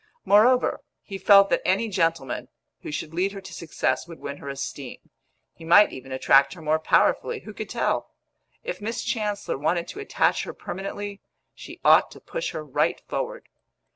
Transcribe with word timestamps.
Moreover, 0.25 0.81
he 1.03 1.19
felt 1.19 1.51
that 1.51 1.61
any 1.63 1.87
gentleman 1.87 2.47
who 2.81 2.91
should 2.91 3.13
lead 3.13 3.33
her 3.33 3.41
to 3.41 3.53
success 3.53 4.07
would 4.07 4.19
win 4.19 4.37
her 4.37 4.49
esteem; 4.49 4.97
he 5.53 5.63
might 5.63 5.93
even 5.93 6.11
attract 6.11 6.53
her 6.55 6.61
more 6.63 6.79
powerfully 6.79 7.41
who 7.41 7.53
could 7.53 7.69
tell? 7.69 8.09
If 8.63 8.81
Miss 8.81 9.03
Chancellor 9.03 9.59
wanted 9.59 9.87
to 9.89 9.99
attach 9.99 10.43
her 10.45 10.53
permanently, 10.55 11.21
she 11.53 11.79
ought 11.85 12.09
to 12.13 12.19
push 12.19 12.49
her 12.49 12.65
right 12.65 12.99
forward. 13.07 13.47